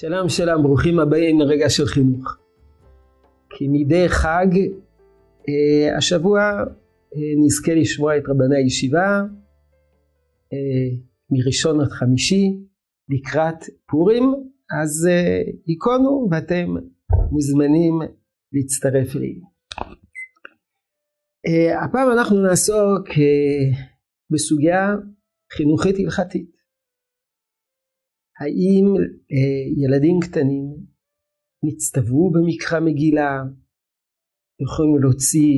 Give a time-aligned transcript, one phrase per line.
[0.00, 2.36] שלום שלום, ברוכים הבאים לרגע של חינוך.
[3.50, 4.46] כי מדי חג
[5.48, 9.22] אה, השבוע אה, נזכה לשמוע את רבני הישיבה
[10.52, 10.88] אה,
[11.30, 12.44] מראשון עד חמישי
[13.08, 14.34] לקראת פורים,
[14.82, 15.08] אז
[15.66, 16.74] היכונו ואתם
[17.30, 17.98] מוזמנים
[18.52, 19.46] להצטרף אלינו.
[21.46, 23.08] אה, הפעם אנחנו נעסוק
[24.30, 24.96] בסוגיה
[25.52, 26.57] חינוכית הלכתית.
[28.40, 28.86] האם
[29.32, 30.66] אה, ילדים קטנים
[31.64, 33.30] נצטוו במקרא מגילה,
[34.62, 35.54] יכולים להוציא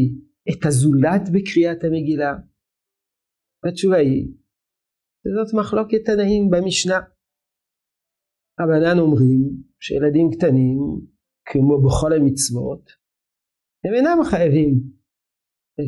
[0.51, 2.33] את הזולת בקריאת המגילה?
[3.69, 4.27] התשובה היא,
[5.37, 7.01] זאת מחלוקת תנאים במשנה.
[8.61, 9.41] רבנן אומרים
[9.81, 10.79] שילדים קטנים,
[11.49, 12.85] כמו בכל המצוות,
[13.85, 14.73] הם אינם חייבים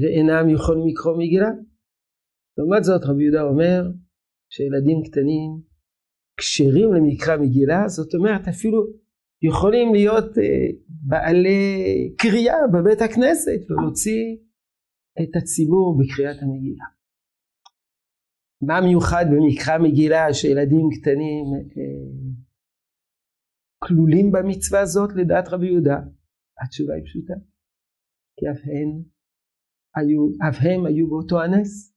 [0.00, 1.50] ואינם יכולים לקרוא מגילה.
[2.56, 3.80] לעומת זאת רבי יהודה אומר
[4.54, 5.71] שילדים קטנים
[6.36, 8.78] כשרים למקרא מגילה, זאת אומרת אפילו
[9.42, 14.22] יכולים להיות אה, בעלי קריאה בבית הכנסת ולהוציא
[15.22, 16.84] את הציבור בקריאת המגילה.
[18.62, 22.42] מה מיוחד במקרא מגילה שילדים קטנים אה,
[23.84, 25.98] כלולים במצווה הזאת לדעת רבי יהודה?
[26.64, 27.34] התשובה היא פשוטה,
[28.36, 28.90] כי אף הם
[29.96, 31.92] היו, אף הם היו באותו הנס.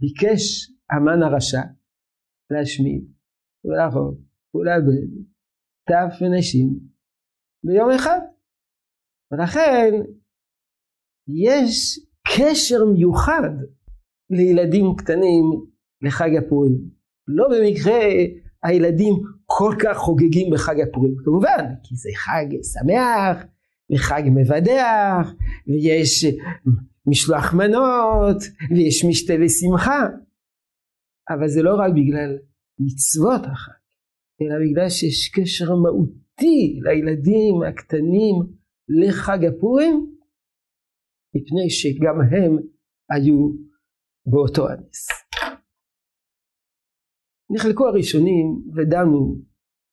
[0.00, 1.62] ביקש המן הרשע
[2.50, 3.13] להשמיד
[3.64, 4.20] ולעבוד
[4.54, 5.08] ולאבד
[5.88, 6.78] טף ונשים
[7.64, 8.18] ביום אחד.
[9.32, 9.90] ולכן
[11.28, 13.50] יש קשר מיוחד
[14.30, 15.44] לילדים קטנים
[16.02, 16.90] לחג הפורים.
[17.28, 18.00] לא במקרה
[18.62, 19.14] הילדים
[19.46, 23.44] כל כך חוגגים בחג הפורים, כמובן, כי זה חג שמח
[23.92, 25.34] וחג מבדח
[25.66, 26.26] ויש
[27.06, 30.06] משלוח מנות ויש משתה ושמחה,
[31.30, 32.38] אבל זה לא רק בגלל
[32.78, 33.84] מצוות החג,
[34.40, 38.36] אלא בגלל שיש קשר מהותי לילדים הקטנים
[38.88, 39.94] לחג הפורים,
[41.34, 42.52] מפני שגם הם
[43.10, 43.38] היו
[44.26, 45.08] באותו הנס.
[47.50, 49.36] נחלקו הראשונים ודנו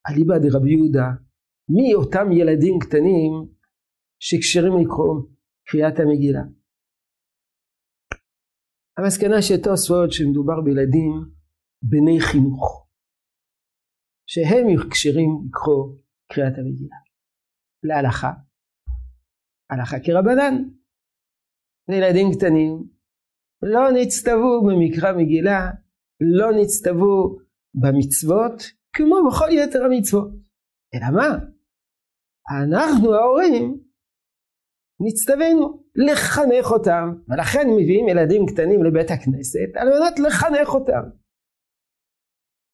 [0.10, 1.10] אליבא דרבי יהודה
[1.70, 3.32] מי אותם ילדים קטנים
[4.20, 5.16] שכשרים לקרוא
[5.68, 6.44] קריאת המגילה.
[8.98, 11.41] המסקנה של תוספות שמדובר בילדים
[11.82, 12.88] בני חינוך
[14.28, 15.96] שהם כשרים לקרוא
[16.32, 16.96] קריאת המגילה.
[17.84, 18.32] להלכה,
[19.70, 20.64] הלכה כרבנן.
[21.90, 22.72] לילדים קטנים
[23.62, 25.72] לא נצטוו במקרא מגילה,
[26.38, 27.38] לא נצטוו
[27.74, 28.62] במצוות
[28.96, 30.32] כמו בכל יתר המצוות.
[30.94, 31.30] אלא מה?
[32.64, 33.84] אנחנו ההורים
[35.00, 41.21] נצטווינו לחנך אותם, ולכן מביאים ילדים קטנים לבית הכנסת על מנת לחנך אותם.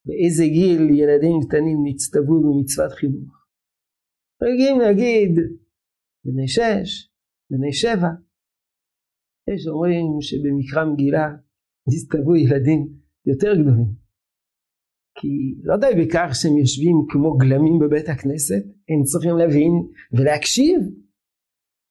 [0.07, 3.33] באיזה גיל ילדים קטנים נצטוו במצוות חינוך?
[4.43, 5.31] רגילים להגיד
[6.25, 6.89] בני שש,
[7.51, 8.11] בני שבע.
[9.49, 11.27] יש אומרים שבמקרא מגילה
[11.87, 12.81] נצטוו ילדים
[13.25, 13.91] יותר גדולים.
[15.19, 15.27] כי
[15.63, 19.73] לא די בכך שהם יושבים כמו גלמים בבית הכנסת, הם צריכים להבין
[20.13, 20.79] ולהקשיב.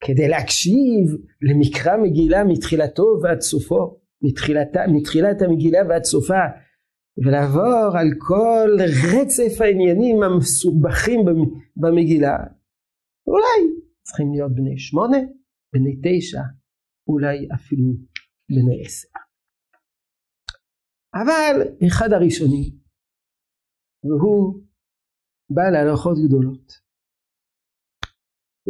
[0.04, 1.04] כדי להקשיב
[1.42, 6.42] למקרא מגילה מתחילתו ועד סופו, מתחילת, מתחילת המגילה ועד סופה,
[7.24, 8.68] ולעבור על כל
[9.14, 11.20] רצף העניינים המסובכים
[11.76, 12.36] במגילה.
[13.26, 13.58] אולי
[14.02, 15.18] צריכים להיות בני שמונה,
[15.72, 16.42] בני תשע,
[17.08, 17.88] אולי אפילו
[18.48, 19.08] בני עשר.
[21.20, 21.54] אבל
[21.86, 22.66] אחד הראשונים,
[24.04, 24.62] והוא
[25.50, 26.72] בעל הלכות גדולות,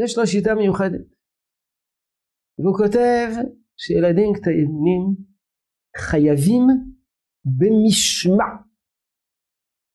[0.02, 1.08] יש לו שיטה מיוחדת,
[2.58, 3.28] והוא כותב
[3.76, 5.02] שילדים קטנים
[5.96, 6.95] חייבים
[7.46, 8.50] במשמע,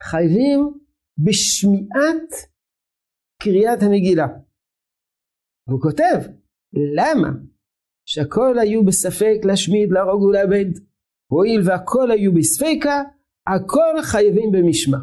[0.04, 0.60] חייבים
[1.18, 2.32] בשמיעת
[3.44, 4.28] קריאת המגילה.
[5.68, 6.20] והוא כותב,
[6.96, 7.30] למה?
[8.06, 10.72] שהכל היו בספק להשמיד, להרוג ולאבד.
[11.32, 13.02] הואיל והכל היו בספקה,
[13.48, 14.98] הכל חייבים במשמע.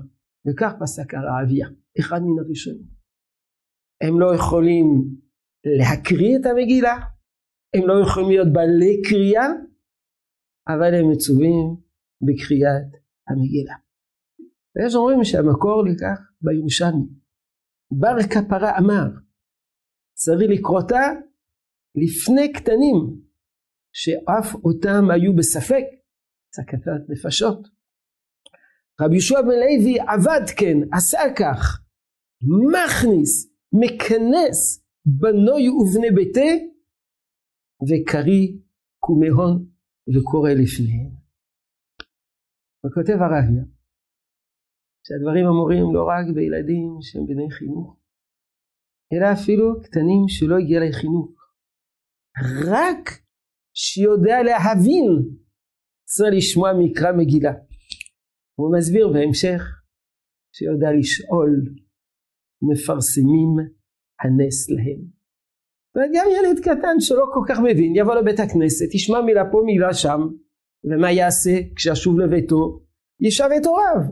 [0.47, 1.69] וכך פסק הרעביה,
[2.01, 2.89] אחד מן הראשונים.
[4.01, 4.87] הם לא יכולים
[5.79, 6.97] להקריא את המגילה,
[7.75, 9.47] הם לא יכולים להיות בעלי קריאה,
[10.69, 11.88] אבל הם מצווים
[12.27, 12.91] בקריאת
[13.29, 13.75] המגילה.
[14.77, 17.07] ויש אומרים שהמקור לכך בירושלמי.
[17.91, 19.07] בר כפרה אמר,
[20.15, 21.03] צריך לקרותה
[21.95, 22.97] לפני קטנים,
[23.93, 25.85] שאף אותם היו בספק,
[26.55, 27.69] סכנת נפשות.
[29.01, 31.81] רבי יהושע בן לוי עבד כן, עשה כך,
[32.73, 36.51] מכניס, מכנס בנוי ובני ביתה,
[37.89, 38.59] וקרי
[38.99, 39.67] קומהון
[40.15, 41.28] וקורא לפניהם.
[42.87, 43.65] וכותב הרביה
[45.05, 47.97] שהדברים אמורים לא רק בילדים שהם בני חינוך,
[49.13, 51.31] אלא אפילו קטנים שלא הגיע להם חינוך.
[52.71, 53.05] רק
[53.75, 55.11] שיודע להבין
[56.05, 57.53] צריך לשמוע מקרא מגילה.
[58.59, 59.61] הוא מסביר בהמשך
[60.57, 61.51] שיודע לשאול
[62.69, 63.51] מפרסמים
[64.21, 65.01] הנס להם.
[65.95, 70.21] וגם ילד קטן שלא כל כך מבין יבוא לבית הכנסת ישמע מילה פה מילה שם
[70.85, 72.81] ומה יעשה כשאשוב לביתו?
[73.21, 74.11] ישב את הוריו.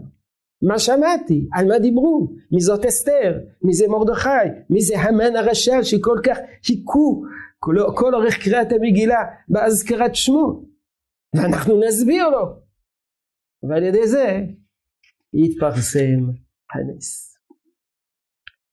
[0.62, 1.48] מה שמעתי?
[1.52, 2.28] על מה דיברו?
[2.52, 3.38] מי זאת אסתר?
[3.62, 4.48] מי זה מרדכי?
[4.70, 7.22] מי זה המן הרשע שכל כך היכו
[7.58, 10.64] כל, כל אורך קריאת המגילה באזכרת שמו.
[11.36, 12.66] ואנחנו נסביר לו.
[13.62, 14.40] ועל ידי זה
[15.34, 16.20] יתפרסם
[16.74, 17.38] הנס.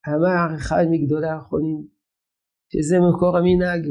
[0.08, 1.86] אמר אחד מגדולי האחרונים
[2.72, 3.86] שזה מקור המנהג.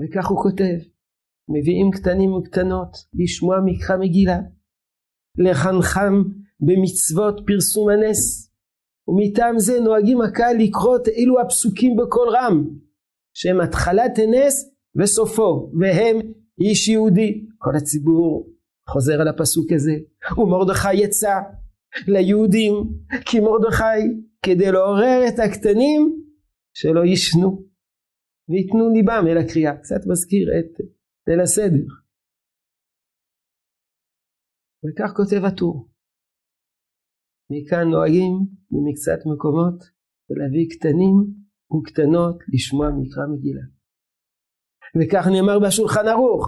[0.00, 0.88] וכך הוא כותב
[1.48, 4.38] מביאים קטנים וקטנות לשמוע מקרא מגילה
[5.38, 6.22] לחנכם
[6.60, 8.52] במצוות פרסום הנס.
[9.08, 12.64] ומטעם זה נוהגים הקהל לקרות אילו הפסוקים בקול רם
[13.34, 16.16] שהם התחלת הנס וסופו והם
[16.60, 17.46] איש יהודי.
[17.58, 18.48] כל הציבור
[18.88, 19.92] חוזר על הפסוק הזה
[20.38, 21.34] ומרדכי יצא
[22.08, 22.74] ליהודים
[23.24, 24.02] כי מרדכי
[24.42, 26.24] כדי לעורר את הקטנים
[26.74, 27.62] שלא ישנו
[28.48, 29.76] ויתנו ליבם אל הקריאה.
[29.76, 30.80] קצת מזכיר את
[31.26, 31.86] ליל הסדר.
[34.82, 35.88] וכך כותב הטור.
[37.50, 38.34] מכאן נוהגים
[38.70, 39.78] במקצת מקומות
[40.28, 41.16] ולהביא קטנים
[41.72, 43.64] וקטנות לשמוע מקרא מגילה.
[44.96, 46.44] וכך נאמר בשולחן ערוך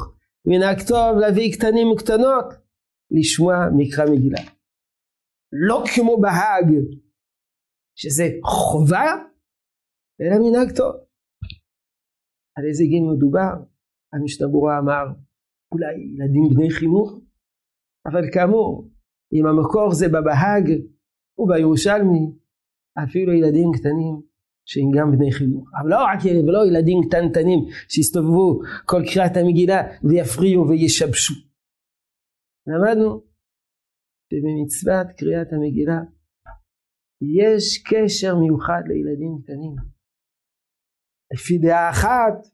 [0.46, 2.48] מנהג טוב להביא קטנים וקטנות
[3.16, 4.42] לשמוע מקרא מגילה.
[5.66, 6.68] לא כמו בהאג
[8.00, 9.08] שזה חובה
[10.20, 10.92] אלא מנהג טוב.
[12.56, 13.73] על איזה גיל מדובר
[14.14, 15.04] המשתברורה אמר
[15.72, 17.20] אולי ילדים בני חינוך?
[18.06, 18.90] אבל כאמור
[19.32, 20.66] אם המקור זה בבהאג
[21.38, 22.24] ובירושלמי
[23.04, 24.14] אפילו ילדים קטנים
[24.68, 25.68] שהם גם בני חינוך.
[25.80, 31.34] אבל לא רק ילדים ולא ילדים קטנטנים שיסתובבו כל קריאת המגילה ויפריעו וישבשו.
[32.66, 33.10] למדנו
[34.28, 36.00] שבמצוות קריאת המגילה
[37.38, 39.74] יש קשר מיוחד לילדים קטנים.
[41.32, 42.53] לפי דעה אחת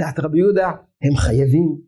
[0.00, 0.70] דעת רבי יהודה
[1.02, 1.80] הם חייבים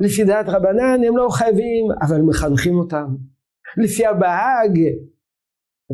[0.00, 3.06] לפי דעת רבנן הם לא חייבים אבל מחנכים אותם
[3.84, 4.78] לפי הבהאג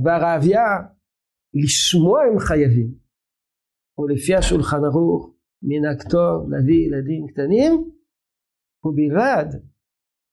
[0.05, 0.67] והרעביה
[1.55, 2.95] לשמוע הם חייבים
[3.99, 7.73] ולפי השולחן ערוך מנהג טוב להביא ילדים קטנים
[8.85, 9.47] ובלבד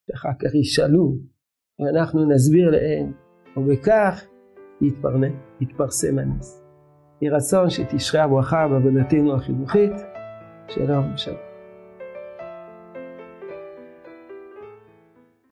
[0.08, 1.18] שאחר כך ישאלו
[1.80, 3.14] ואנחנו נסביר להם
[3.58, 4.26] ובכך
[5.62, 6.62] יתפרסם הנס.
[7.22, 10.15] יהי רצון שתשרה הברכה בעבודתנו החינוכית.
[10.68, 11.32] 接到我们下。